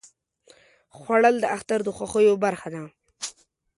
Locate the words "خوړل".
0.97-1.35